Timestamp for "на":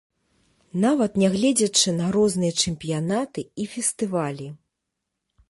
1.99-2.07